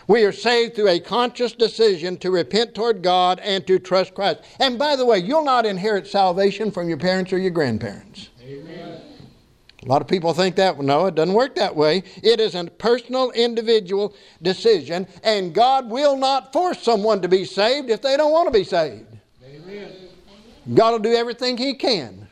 [0.08, 4.40] We are saved through a conscious decision to repent toward God and to trust Christ.
[4.60, 8.30] And by the way, you'll not inherit salvation from your parents or your grandparents.
[8.42, 9.00] Amen.
[9.82, 10.78] A lot of people think that.
[10.80, 12.04] No, it doesn't work that way.
[12.22, 17.90] It is a personal, individual decision, and God will not force someone to be saved
[17.90, 19.06] if they don't want to be saved.
[19.44, 19.92] Amen.
[20.74, 22.25] God will do everything He can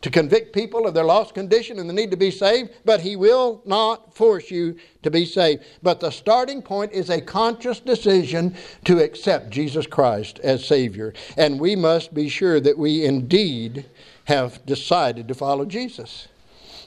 [0.00, 3.16] to convict people of their lost condition and the need to be saved, but He
[3.16, 5.64] will not force you to be saved.
[5.82, 11.14] But the starting point is a conscious decision to accept Jesus Christ as Savior.
[11.36, 13.86] And we must be sure that we indeed
[14.26, 16.28] have decided to follow Jesus.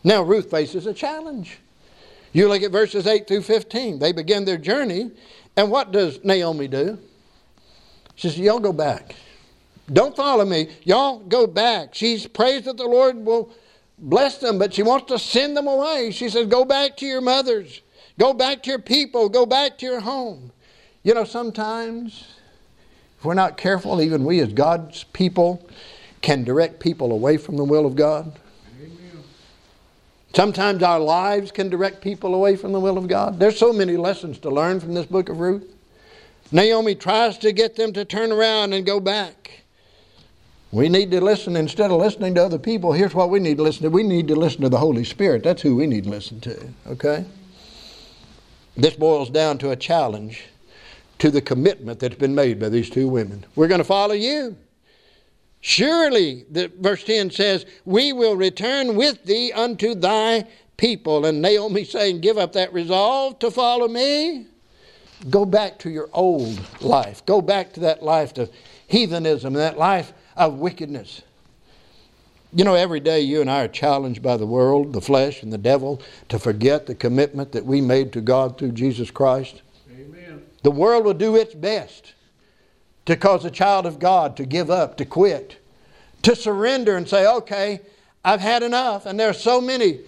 [0.04, 1.60] Now, Ruth faces a challenge.
[2.34, 4.00] You look at verses 8 through 15.
[4.00, 5.12] They begin their journey,
[5.58, 6.98] and what does Naomi do?
[8.16, 9.16] She says, Y'all go back.
[9.92, 10.70] Don't follow me.
[10.84, 11.94] Y'all go back.
[11.94, 13.52] She prays that the Lord will
[13.98, 16.12] bless them, but she wants to send them away.
[16.12, 17.82] She says, Go back to your mothers.
[18.20, 19.30] Go back to your people.
[19.30, 20.52] Go back to your home.
[21.04, 22.26] You know, sometimes,
[23.18, 25.68] if we're not careful, even we as God's people
[26.22, 28.40] can direct people away from the will of God.
[30.34, 33.38] Sometimes our lives can direct people away from the will of God.
[33.38, 35.76] There's so many lessons to learn from this book of Ruth.
[36.54, 39.61] Naomi tries to get them to turn around and go back.
[40.72, 42.94] We need to listen instead of listening to other people.
[42.94, 43.90] Here's what we need to listen to.
[43.90, 45.44] We need to listen to the Holy Spirit.
[45.44, 46.70] That's who we need to listen to.
[46.88, 47.26] Okay?
[48.78, 50.46] This boils down to a challenge
[51.20, 53.46] to the commitment that's been made by these two women.
[53.56, 54.56] We're going to follow you.
[55.60, 61.26] Surely, the, verse 10 says, We will return with thee unto thy people.
[61.26, 64.48] And Naomi saying, Give up that resolve to follow me.
[65.30, 67.26] Go back to your old life.
[67.26, 68.50] Go back to that life of
[68.88, 70.14] heathenism, that life
[70.48, 71.22] of wickedness.
[72.54, 75.54] You know, every day you and I are challenged by the world, the flesh, and
[75.54, 79.62] the devil to forget the commitment that we made to God through Jesus Christ.
[79.90, 80.44] Amen.
[80.64, 82.14] The world will do its best
[83.06, 85.58] to cause a child of God to give up, to quit,
[86.24, 87.82] to surrender and say, okay,
[88.24, 89.06] I've had enough.
[89.06, 90.02] And there are so many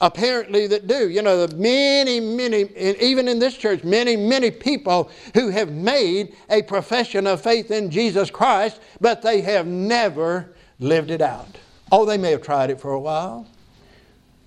[0.00, 1.08] apparently that do.
[1.08, 6.34] You know, the many, many, even in this church, many, many people who have made
[6.50, 11.58] a profession of faith in Jesus Christ, but they have never lived it out.
[11.90, 13.46] Oh, they may have tried it for a while.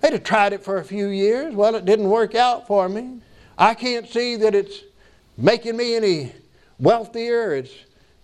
[0.00, 1.54] They'd have tried it for a few years.
[1.54, 3.20] Well, it didn't work out for me.
[3.56, 4.80] I can't see that it's
[5.36, 6.32] making me any
[6.78, 7.54] wealthier.
[7.54, 7.72] It's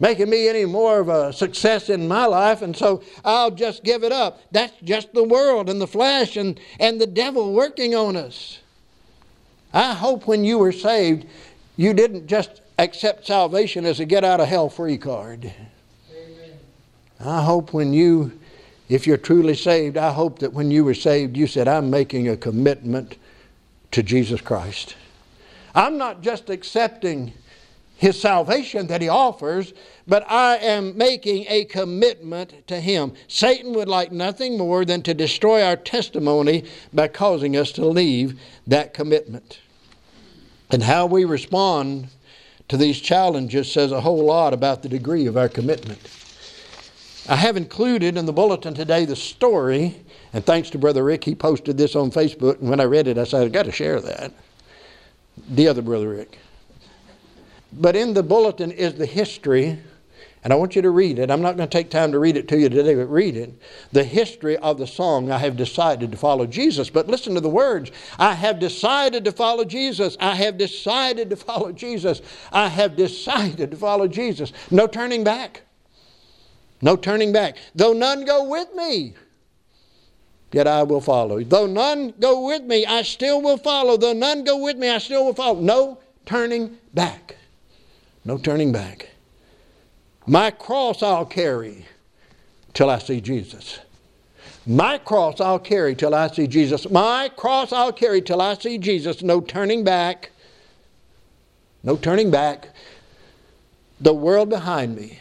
[0.00, 4.04] making me any more of a success in my life, and so I'll just give
[4.04, 4.40] it up.
[4.52, 8.60] That's just the world and the flesh and, and the devil working on us.
[9.72, 11.26] I hope when you were saved,
[11.76, 15.52] you didn't just accept salvation as a get out of hell free card.
[16.10, 16.52] Amen.
[17.20, 18.38] I hope when you,
[18.88, 22.28] if you're truly saved, I hope that when you were saved, you said, I'm making
[22.28, 23.16] a commitment
[23.90, 24.96] to Jesus Christ.
[25.74, 27.32] I'm not just accepting
[27.98, 29.74] his salvation that he offers,
[30.06, 33.12] but I am making a commitment to him.
[33.26, 38.40] Satan would like nothing more than to destroy our testimony by causing us to leave
[38.68, 39.58] that commitment.
[40.70, 42.06] And how we respond
[42.68, 45.98] to these challenges says a whole lot about the degree of our commitment.
[47.28, 49.96] I have included in the bulletin today the story,
[50.32, 53.18] and thanks to Brother Rick, he posted this on Facebook, and when I read it,
[53.18, 54.32] I said, I've got to share that.
[55.48, 56.38] The other Brother Rick.
[57.72, 59.78] But in the bulletin is the history,
[60.42, 61.30] and I want you to read it.
[61.30, 63.52] I'm not going to take time to read it to you today, but read it.
[63.92, 66.88] The history of the song, I have decided to follow Jesus.
[66.88, 70.16] But listen to the words I have decided to follow Jesus.
[70.20, 72.22] I have decided to follow Jesus.
[72.52, 74.52] I have decided to follow Jesus.
[74.70, 75.62] No turning back.
[76.80, 77.56] No turning back.
[77.74, 79.14] Though none go with me,
[80.52, 81.42] yet I will follow.
[81.42, 83.96] Though none go with me, I still will follow.
[83.96, 85.60] Though none go with me, I still will follow.
[85.60, 87.34] No turning back.
[88.28, 89.08] No turning back.
[90.26, 91.86] My cross I'll carry
[92.74, 93.78] till I see Jesus.
[94.66, 96.90] My cross I'll carry till I see Jesus.
[96.90, 99.22] My cross I'll carry till I see Jesus.
[99.22, 100.30] No turning back.
[101.82, 102.68] No turning back.
[103.98, 105.20] The world behind me,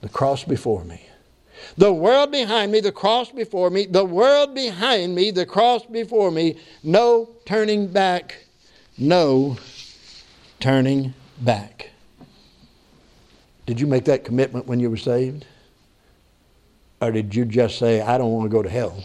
[0.00, 1.02] the cross before me.
[1.76, 3.84] The world behind me, the cross before me.
[3.84, 6.56] The world behind me, the cross before me.
[6.82, 8.46] No turning back.
[8.96, 9.58] No
[10.58, 11.12] turning
[11.44, 11.90] back.
[13.66, 15.44] Did you make that commitment when you were saved?
[17.00, 19.04] Or did you just say, I don't want to go to hell,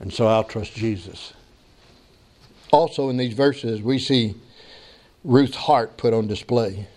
[0.00, 1.32] and so I'll trust Jesus?
[2.72, 4.34] Also, in these verses, we see
[5.22, 6.88] Ruth's heart put on display.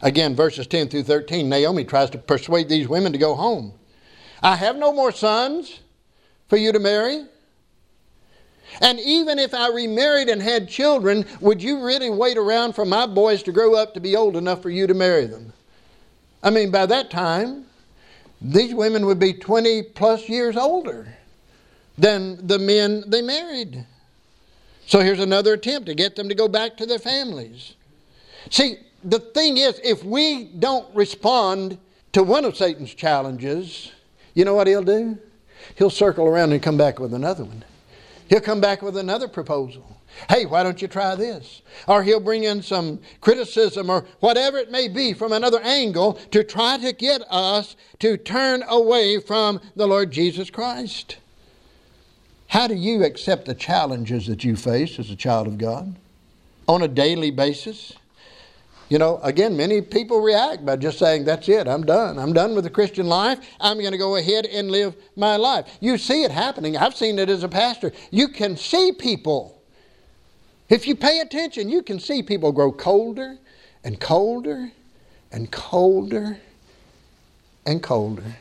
[0.00, 3.72] Again, verses 10 through 13, Naomi tries to persuade these women to go home.
[4.42, 5.80] I have no more sons
[6.48, 7.24] for you to marry.
[8.80, 13.06] And even if I remarried and had children, would you really wait around for my
[13.06, 15.52] boys to grow up to be old enough for you to marry them?
[16.42, 17.66] I mean, by that time,
[18.40, 21.16] these women would be 20 plus years older
[21.96, 23.86] than the men they married.
[24.86, 27.74] So here's another attempt to get them to go back to their families.
[28.50, 31.78] See, the thing is, if we don't respond
[32.12, 33.92] to one of Satan's challenges,
[34.34, 35.18] you know what he'll do?
[35.76, 37.64] He'll circle around and come back with another one.
[38.28, 39.98] He'll come back with another proposal.
[40.28, 41.62] Hey, why don't you try this?
[41.88, 46.44] Or he'll bring in some criticism or whatever it may be from another angle to
[46.44, 51.16] try to get us to turn away from the Lord Jesus Christ.
[52.48, 55.96] How do you accept the challenges that you face as a child of God
[56.68, 57.94] on a daily basis?
[58.92, 62.18] You know, again, many people react by just saying, That's it, I'm done.
[62.18, 63.38] I'm done with the Christian life.
[63.58, 65.78] I'm going to go ahead and live my life.
[65.80, 66.76] You see it happening.
[66.76, 67.92] I've seen it as a pastor.
[68.10, 69.62] You can see people.
[70.68, 73.38] If you pay attention, you can see people grow colder
[73.82, 74.70] and colder
[75.30, 76.36] and colder
[77.64, 78.36] and colder.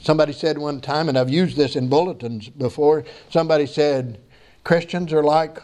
[0.00, 4.18] Somebody said one time, and I've used this in bulletins before, somebody said,
[4.64, 5.58] Christians are like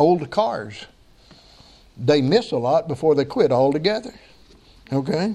[0.00, 0.86] old cars
[1.98, 4.14] they miss a lot before they quit altogether.
[4.92, 5.34] Okay?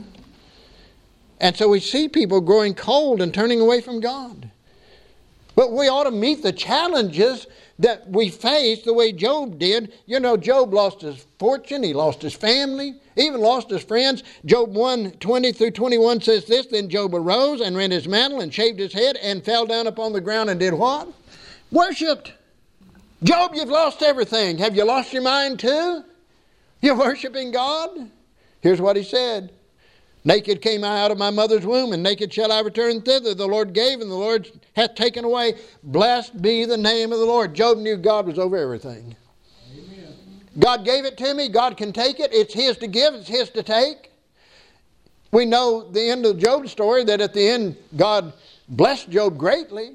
[1.39, 4.49] And so we see people growing cold and turning away from God.
[5.55, 7.45] But we ought to meet the challenges
[7.79, 9.93] that we face the way Job did.
[10.05, 14.23] You know, Job lost his fortune, he lost his family, even lost his friends.
[14.45, 18.53] Job 1 20 through 21 says this Then Job arose and rent his mantle and
[18.53, 21.09] shaved his head and fell down upon the ground and did what?
[21.71, 22.33] Worshipped.
[23.23, 24.57] Job, you've lost everything.
[24.57, 26.03] Have you lost your mind too?
[26.83, 28.11] You're worshiping God?
[28.59, 29.53] Here's what he said
[30.25, 33.33] Naked came I out of my mother's womb, and naked shall I return thither.
[33.33, 35.53] The Lord gave, and the Lord hath taken away.
[35.81, 37.53] Blessed be the name of the Lord.
[37.53, 39.15] Job knew God was over everything.
[39.71, 40.13] Amen.
[40.59, 41.47] God gave it to me.
[41.47, 42.33] God can take it.
[42.33, 44.11] It's His to give, it's His to take.
[45.31, 48.33] We know the end of Job's story that at the end, God
[48.67, 49.93] blessed Job greatly.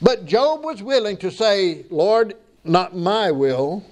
[0.00, 2.34] But Job was willing to say, Lord,
[2.64, 3.84] not my will,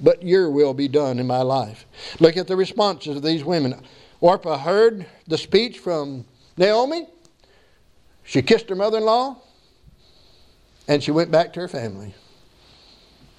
[0.00, 1.86] but your will be done in my life.
[2.20, 3.80] Look at the responses of these women.
[4.20, 6.24] Orpah heard the speech from
[6.56, 7.06] Naomi.
[8.24, 9.36] She kissed her mother in law
[10.86, 12.14] and she went back to her family.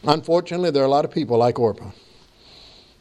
[0.03, 1.91] Unfortunately, there are a lot of people like Orpah.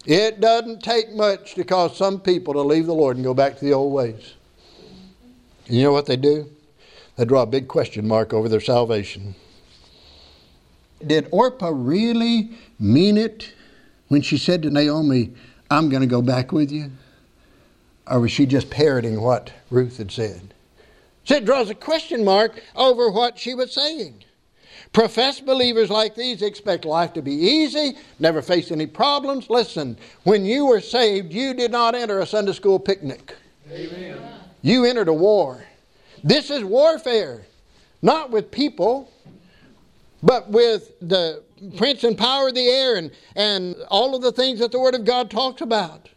[0.04, 3.58] It doesn't take much to cause some people to leave the Lord and go back
[3.58, 4.34] to the old ways.
[5.66, 6.50] You know what they do?
[7.16, 9.34] They draw a big question mark over their salvation.
[11.06, 13.52] Did Orpah really mean it
[14.08, 15.32] when she said to Naomi,
[15.70, 16.90] I'm going to go back with you?
[18.06, 20.54] Or was she just parroting what Ruth had said?
[21.24, 24.24] So it draws a question mark over what she was saying.
[24.92, 29.50] Professed believers like these expect life to be easy, never face any problems.
[29.50, 33.34] Listen, when you were saved, you did not enter a Sunday school picnic.
[33.70, 34.18] Amen.
[34.62, 35.62] You entered a war.
[36.24, 37.42] This is warfare,
[38.00, 39.12] not with people,
[40.22, 41.42] but with the
[41.76, 44.94] prince and power of the air and, and all of the things that the Word
[44.94, 46.08] of God talks about.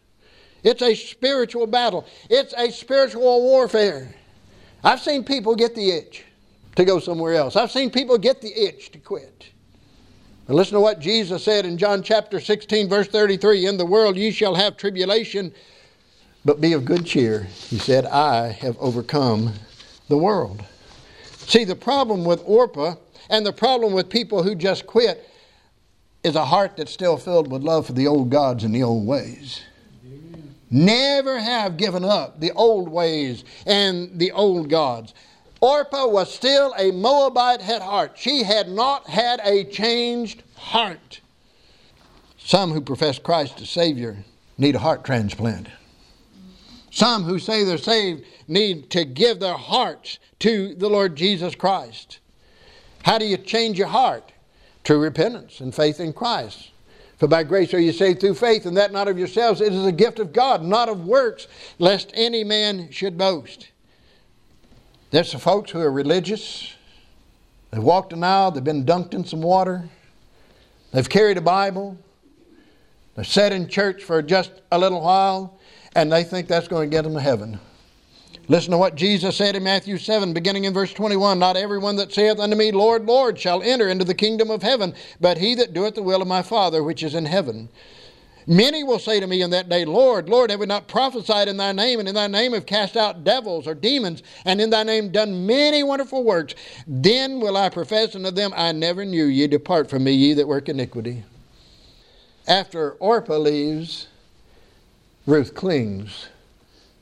[0.63, 4.13] It's a spiritual battle, it's a spiritual warfare.
[4.83, 6.23] I've seen people get the itch
[6.75, 9.49] to go somewhere else, I've seen people get the itch to quit.
[10.47, 14.17] But listen to what Jesus said in John chapter 16, verse 33 In the world
[14.17, 15.53] ye shall have tribulation,
[16.43, 17.43] but be of good cheer.
[17.43, 19.53] He said, I have overcome
[20.09, 20.63] the world.
[21.23, 22.95] See, the problem with Orpah
[23.31, 25.27] and the problem with people who just quit
[26.23, 29.07] is a heart that's still filled with love for the old gods and the old
[29.07, 29.61] ways.
[30.05, 30.53] Amen.
[30.69, 35.13] Never have given up the old ways and the old gods.
[35.61, 38.13] Orpah was still a Moabite at heart.
[38.17, 41.21] She had not had a changed heart.
[42.37, 44.17] Some who profess Christ as Savior
[44.57, 45.67] need a heart transplant.
[46.91, 52.19] Some who say they're saved need to give their hearts to the Lord Jesus Christ.
[53.03, 54.31] How do you change your heart?
[54.83, 56.71] True repentance and faith in Christ.
[57.17, 59.61] For by grace are you saved through faith, and that not of yourselves.
[59.61, 63.69] It is a gift of God, not of works, lest any man should boast.
[65.11, 66.73] There's some folks who are religious.
[67.71, 69.87] They've walked an aisle, they've been dunked in some water,
[70.91, 71.97] they've carried a Bible,
[73.15, 75.57] they've sat in church for just a little while,
[75.95, 77.59] and they think that's going to get them to heaven.
[78.51, 82.11] Listen to what Jesus said in Matthew 7, beginning in verse 21 Not everyone that
[82.11, 85.73] saith unto me, Lord, Lord, shall enter into the kingdom of heaven, but he that
[85.73, 87.69] doeth the will of my Father which is in heaven.
[88.45, 91.55] Many will say to me in that day, Lord, Lord, have we not prophesied in
[91.55, 94.83] thy name, and in thy name have cast out devils or demons, and in thy
[94.83, 96.53] name done many wonderful works?
[96.85, 100.49] Then will I profess unto them, I never knew ye, depart from me, ye that
[100.49, 101.23] work iniquity.
[102.49, 104.07] After Orpah leaves,
[105.25, 106.27] Ruth clings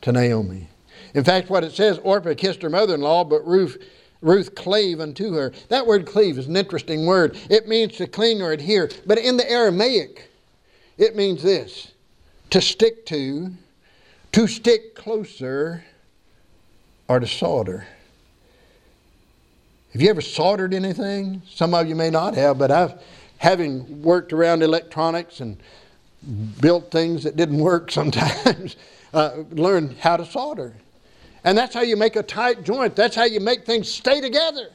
[0.03, 0.67] to Naomi.
[1.13, 3.77] In fact, what it says, Orpah kissed her mother in law, but Ruth,
[4.21, 5.51] Ruth clave unto her.
[5.69, 7.37] That word cleave is an interesting word.
[7.49, 8.89] It means to cling or adhere.
[9.05, 10.29] But in the Aramaic,
[10.97, 11.91] it means this
[12.49, 13.51] to stick to,
[14.31, 15.83] to stick closer,
[17.07, 17.87] or to solder.
[19.93, 21.41] Have you ever soldered anything?
[21.49, 23.01] Some of you may not have, but I've,
[23.37, 25.57] having worked around electronics and
[26.61, 28.77] built things that didn't work sometimes,
[29.13, 30.75] uh, learned how to solder.
[31.43, 32.95] And that's how you make a tight joint.
[32.95, 34.69] That's how you make things stay together.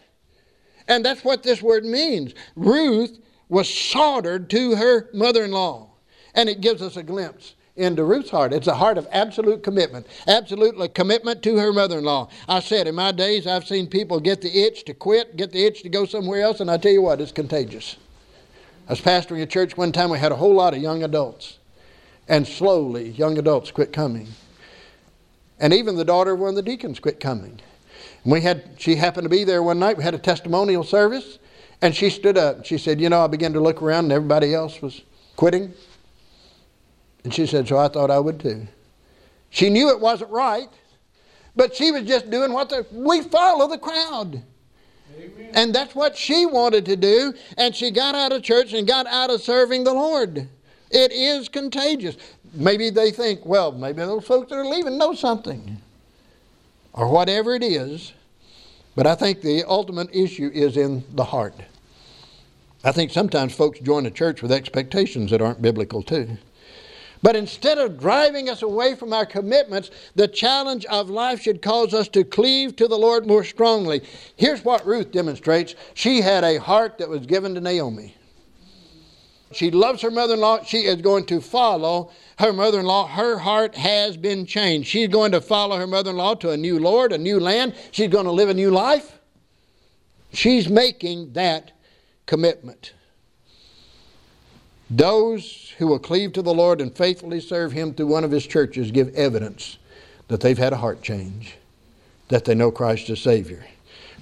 [0.88, 2.34] And that's what this word means.
[2.56, 5.90] Ruth was soldered to her mother in law.
[6.34, 8.52] And it gives us a glimpse into Ruth's heart.
[8.52, 12.28] It's a heart of absolute commitment, absolutely commitment to her mother in law.
[12.48, 15.64] I said, in my days, I've seen people get the itch to quit, get the
[15.64, 17.96] itch to go somewhere else, and I tell you what, it's contagious.
[18.86, 21.58] I was pastoring a church one time, we had a whole lot of young adults.
[22.28, 24.28] And slowly, young adults quit coming.
[25.58, 27.60] And even the daughter of one of the deacons quit coming.
[28.24, 29.96] And we had, she happened to be there one night.
[29.96, 31.38] We had a testimonial service.
[31.80, 32.64] And she stood up.
[32.64, 35.02] She said, You know, I began to look around and everybody else was
[35.36, 35.72] quitting.
[37.24, 38.66] And she said, So I thought I would too.
[39.50, 40.68] She knew it wasn't right,
[41.54, 44.42] but she was just doing what the, we follow the crowd.
[45.16, 45.50] Amen.
[45.54, 47.34] And that's what she wanted to do.
[47.56, 50.48] And she got out of church and got out of serving the Lord.
[50.90, 52.16] It is contagious.
[52.54, 55.80] Maybe they think, well, maybe those folks that are leaving know something.
[56.92, 58.12] Or whatever it is.
[58.94, 61.54] But I think the ultimate issue is in the heart.
[62.84, 66.36] I think sometimes folks join a church with expectations that aren't biblical, too.
[67.22, 71.94] But instead of driving us away from our commitments, the challenge of life should cause
[71.94, 74.02] us to cleave to the Lord more strongly.
[74.36, 78.14] Here's what Ruth demonstrates she had a heart that was given to Naomi.
[79.54, 80.62] She loves her mother in law.
[80.64, 83.06] She is going to follow her mother in law.
[83.06, 84.88] Her heart has been changed.
[84.88, 87.74] She's going to follow her mother in law to a new Lord, a new land.
[87.90, 89.18] She's going to live a new life.
[90.32, 91.72] She's making that
[92.26, 92.92] commitment.
[94.90, 98.46] Those who will cleave to the Lord and faithfully serve Him through one of His
[98.46, 99.78] churches give evidence
[100.28, 101.56] that they've had a heart change,
[102.28, 103.64] that they know Christ as Savior.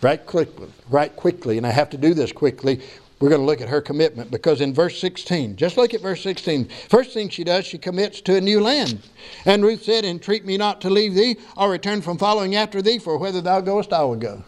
[0.00, 2.80] Right quickly, right quickly, and I have to do this quickly.
[3.22, 6.20] We're going to look at her commitment because in verse 16, just look at verse
[6.24, 6.64] 16.
[6.88, 9.00] First thing she does, she commits to a new land.
[9.44, 12.98] And Ruth said, Entreat me not to leave thee or return from following after thee,
[12.98, 14.42] for whither thou goest, I will go.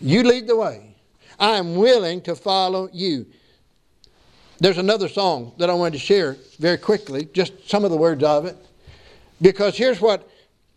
[0.00, 0.94] You lead the way.
[1.36, 3.26] I am willing to follow you.
[4.60, 8.22] There's another song that I wanted to share very quickly, just some of the words
[8.22, 8.56] of it.
[9.40, 10.30] Because here's what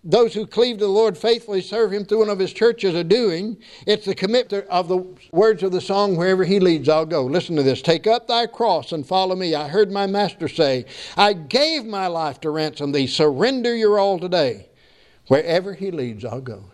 [0.05, 3.03] those who cleave to the Lord faithfully serve Him through one of His churches are
[3.03, 3.57] doing.
[3.87, 7.25] It's the commitment of the words of the song, Wherever He leads, I'll go.
[7.25, 9.55] Listen to this Take up thy cross and follow me.
[9.55, 10.85] I heard my Master say,
[11.17, 13.07] I gave my life to ransom thee.
[13.07, 14.69] Surrender your all today.
[15.27, 16.65] Wherever He leads, I'll go.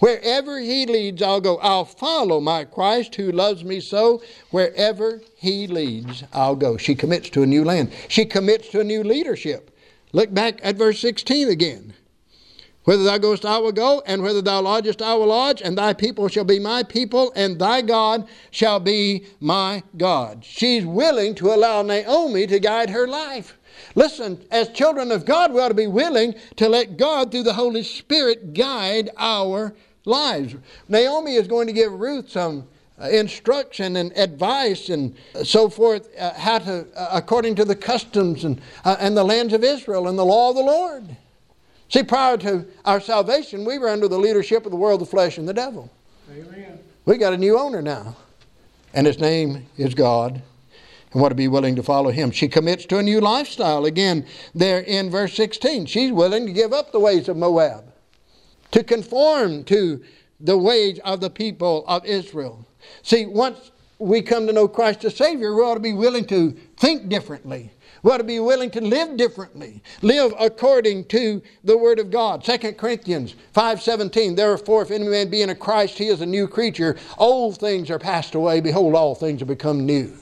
[0.00, 1.58] Wherever he leads, I'll go.
[1.58, 4.22] I'll follow my Christ who loves me so.
[4.50, 6.78] Wherever he leads, I'll go.
[6.78, 7.92] She commits to a new land.
[8.08, 9.76] She commits to a new leadership.
[10.12, 11.92] Look back at verse 16 again.
[12.84, 15.92] Whither thou goest, I will go, and whither thou lodgest, I will lodge, and thy
[15.92, 20.44] people shall be my people, and thy God shall be my God.
[20.44, 23.58] She's willing to allow Naomi to guide her life.
[23.94, 27.52] Listen, as children of God, we ought to be willing to let God, through the
[27.52, 29.74] Holy Spirit, guide our
[30.06, 30.56] lives.
[30.88, 32.66] Naomi is going to give Ruth some
[32.98, 35.14] uh, instruction and advice and
[35.44, 39.52] so forth, uh, how to, uh, according to the customs and, uh, and the lands
[39.52, 41.16] of Israel and the law of the Lord.
[41.90, 45.38] See, prior to our salvation, we were under the leadership of the world, the flesh,
[45.38, 45.90] and the devil.
[46.30, 46.78] Amen.
[47.04, 48.16] We got a new owner now,
[48.94, 50.40] and his name is God.
[51.12, 52.30] And want to be willing to follow him.
[52.30, 53.84] She commits to a new lifestyle.
[53.84, 54.24] Again,
[54.54, 57.92] there in verse 16, she's willing to give up the ways of Moab
[58.70, 60.00] to conform to
[60.38, 62.64] the ways of the people of Israel.
[63.02, 66.52] See, once we come to know Christ as Savior, we ought to be willing to
[66.76, 67.72] think differently.
[68.02, 72.42] We ought to be willing to live differently, live according to the Word of God.
[72.42, 76.48] 2 Corinthians 5.17, Therefore, if any man be in a Christ, he is a new
[76.48, 76.96] creature.
[77.18, 78.60] Old things are passed away.
[78.60, 80.16] Behold, all things have become new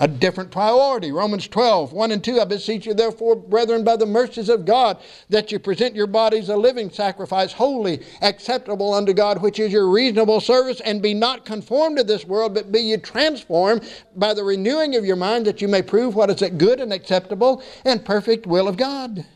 [0.00, 1.12] a different priority.
[1.12, 2.40] Romans 12, 1 and 2.
[2.40, 4.96] I beseech you, therefore, brethren, by the mercies of God,
[5.28, 9.88] that you present your bodies a living sacrifice, holy, acceptable unto God, which is your
[9.88, 13.86] reasonable service, and be not conformed to this world, but be ye transformed
[14.16, 16.94] by the renewing of your mind, that you may prove what is that good and
[16.94, 19.26] acceptable and perfect will of God.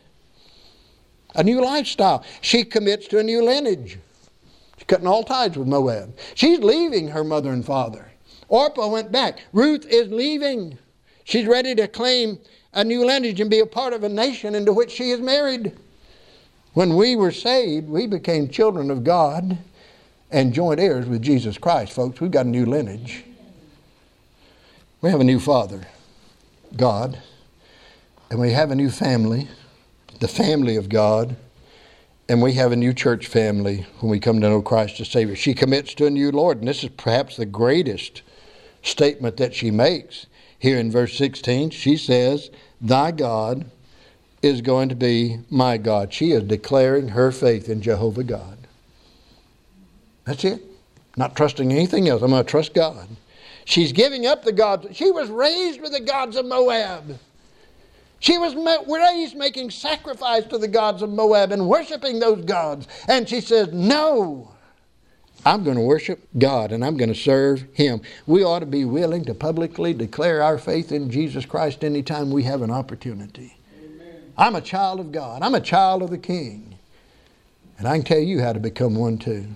[1.35, 2.25] A new lifestyle.
[2.41, 3.99] She commits to a new lineage.
[4.77, 6.17] She's cutting all ties with Moab.
[6.33, 8.11] She's leaving her mother and father.
[8.47, 9.39] Orpah went back.
[9.53, 10.77] Ruth is leaving.
[11.23, 12.39] She's ready to claim
[12.73, 15.71] a new lineage and be a part of a nation into which she is married.
[16.73, 19.57] When we were saved, we became children of God
[20.29, 22.19] and joint heirs with Jesus Christ, folks.
[22.19, 23.23] We've got a new lineage.
[25.01, 25.87] We have a new Father,
[26.75, 27.21] God,
[28.29, 29.47] and we have a new family,
[30.19, 31.35] the family of God,
[32.27, 35.35] and we have a new church family when we come to know Christ as Savior.
[35.35, 38.23] She commits to a new Lord, and this is perhaps the greatest
[38.85, 40.27] statement that she makes
[40.59, 41.71] here in verse 16.
[41.71, 43.65] She says, Thy God
[44.41, 46.13] is going to be my God.
[46.13, 48.57] She is declaring her faith in Jehovah God.
[50.25, 50.61] That's it.
[51.17, 52.21] Not trusting anything else.
[52.21, 53.07] I'm going to trust God.
[53.65, 54.95] She's giving up the gods.
[54.95, 57.17] She was raised with the gods of Moab.
[58.19, 58.55] She was
[58.87, 62.87] raised making sacrifice to the gods of Moab and worshiping those gods.
[63.07, 64.51] And she says, No,
[65.45, 68.01] I'm going to worship God and I'm going to serve Him.
[68.25, 72.43] We ought to be willing to publicly declare our faith in Jesus Christ anytime we
[72.43, 73.55] have an opportunity.
[73.77, 74.33] Amen.
[74.37, 76.79] I'm a child of God, I'm a child of the King.
[77.77, 79.47] And I can tell you how to become one too.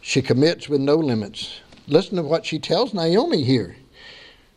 [0.00, 1.60] She commits with no limits.
[1.86, 3.76] Listen to what she tells Naomi here.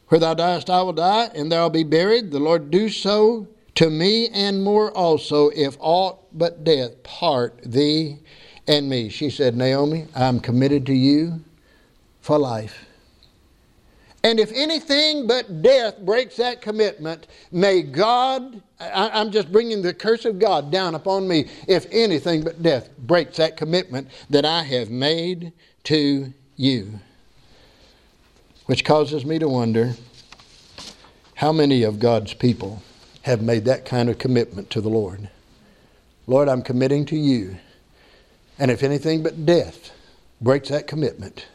[0.07, 2.31] Where thou diest, I will die, and thou be buried.
[2.31, 8.19] The Lord do so to me and more also, if aught but death part thee
[8.67, 9.09] and me.
[9.09, 11.41] She said, Naomi, I'm committed to you
[12.21, 12.85] for life.
[14.23, 19.93] And if anything but death breaks that commitment, may God, I, am just bringing the
[19.93, 24.63] curse of God down upon me, if anything but death breaks that commitment that I
[24.63, 25.53] have made
[25.85, 26.99] to you
[28.67, 29.93] which causes me to wonder
[31.35, 32.83] how many of God's people
[33.21, 35.29] have made that kind of commitment to the Lord.
[36.27, 37.57] Lord, I'm committing to you.
[38.59, 39.91] And if anything but death
[40.41, 41.45] breaks that commitment,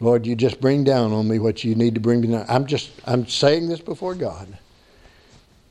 [0.00, 2.46] Lord, you just bring down on me what you need to bring me down.
[2.48, 4.58] I'm just, I'm saying this before God.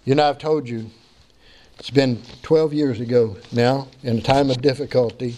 [0.06, 0.90] You know, I've told you,
[1.78, 5.36] it's been 12 years ago now, in a time of difficulty.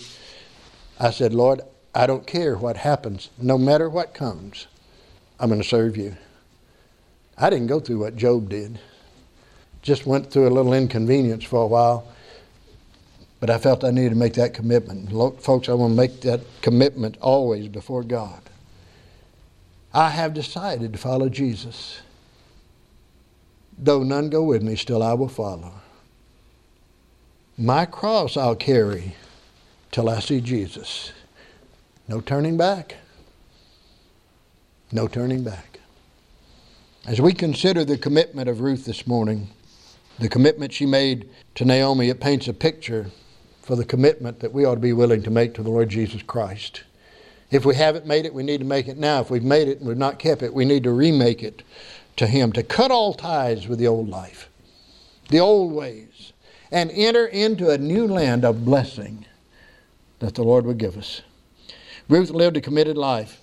[0.99, 1.61] I said, Lord,
[1.95, 4.67] I don't care what happens, no matter what comes.
[5.39, 6.15] I'm going to serve you.
[7.37, 8.79] I didn't go through what Job did.
[9.81, 12.07] Just went through a little inconvenience for a while,
[13.43, 15.11] but I felt I needed to make that commitment.
[15.41, 18.41] Folks, I want to make that commitment always before God.
[19.93, 21.99] I have decided to follow Jesus.
[23.77, 25.73] Though none go with me, still I will follow.
[27.57, 29.17] My cross I'll carry
[29.91, 31.11] till I see Jesus.
[32.07, 32.95] No turning back.
[34.89, 35.81] No turning back.
[37.05, 39.49] As we consider the commitment of Ruth this morning,
[40.17, 43.11] the commitment she made to Naomi, it paints a picture
[43.63, 46.21] for the commitment that we ought to be willing to make to the Lord Jesus
[46.21, 46.83] Christ.
[47.49, 49.21] If we haven't made it, we need to make it now.
[49.21, 51.63] If we've made it and we've not kept it, we need to remake it
[52.17, 54.49] to Him, to cut all ties with the old life,
[55.29, 56.33] the old ways,
[56.71, 59.25] and enter into a new land of blessing
[60.19, 61.21] that the Lord would give us.
[62.09, 63.39] Ruth lived a committed life.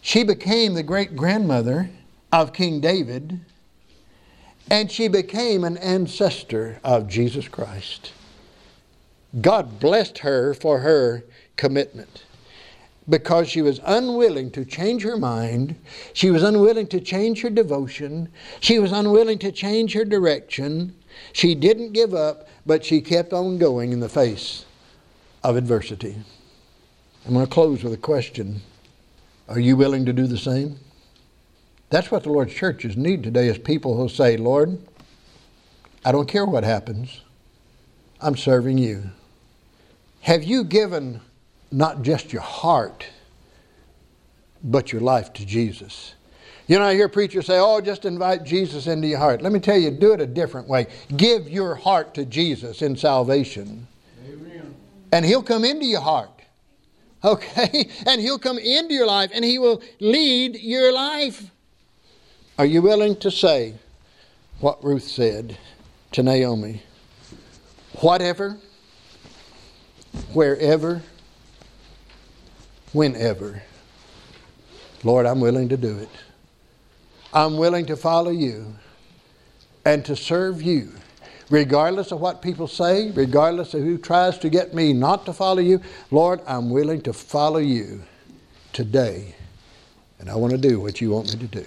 [0.00, 1.90] She became the great grandmother
[2.30, 3.40] of King David,
[4.70, 8.12] and she became an ancestor of Jesus Christ.
[9.38, 11.24] God blessed her for her
[11.56, 12.24] commitment
[13.08, 15.76] because she was unwilling to change her mind.
[16.12, 18.28] She was unwilling to change her devotion.
[18.60, 20.94] She was unwilling to change her direction.
[21.32, 24.64] She didn't give up, but she kept on going in the face
[25.42, 26.16] of adversity.
[27.26, 28.62] I'm going to close with a question
[29.48, 30.78] are you willing to do the same?
[31.88, 34.78] That's what the Lord's churches need today is people who say, Lord,
[36.04, 37.22] I don't care what happens.
[38.20, 39.10] I'm serving you.
[40.22, 41.20] Have you given
[41.70, 43.06] not just your heart,
[44.62, 46.14] but your life to Jesus?
[46.66, 49.42] You know, I hear preachers say, oh, just invite Jesus into your heart.
[49.42, 50.86] Let me tell you, do it a different way.
[51.16, 53.88] Give your heart to Jesus in salvation.
[54.24, 54.74] Amen.
[55.10, 56.30] And He'll come into your heart.
[57.24, 57.90] Okay?
[58.06, 61.50] And He'll come into your life and He will lead your life.
[62.56, 63.74] Are you willing to say
[64.60, 65.58] what Ruth said
[66.12, 66.82] to Naomi?
[68.00, 68.58] Whatever,
[70.32, 71.02] wherever,
[72.92, 73.62] whenever.
[75.02, 76.08] Lord, I'm willing to do it.
[77.32, 78.74] I'm willing to follow you
[79.84, 80.92] and to serve you
[81.50, 85.60] regardless of what people say, regardless of who tries to get me not to follow
[85.60, 85.80] you,
[86.10, 88.02] Lord, I'm willing to follow you
[88.72, 89.34] today.
[90.18, 91.66] And I want to do what you want me to do.